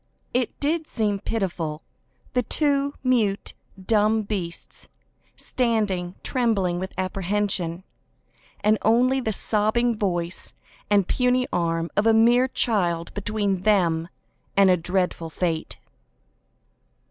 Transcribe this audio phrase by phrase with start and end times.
[0.33, 1.83] It did seem pitiful,
[2.33, 4.87] the two mute, dumb beasts
[5.35, 7.83] standing, trembling with apprehension,
[8.61, 10.55] and only the sobbing voice
[10.89, 14.09] and puny arm of a mere child between them
[14.57, 15.77] and a dreadful fate.